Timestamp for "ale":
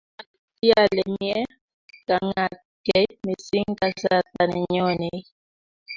0.81-1.01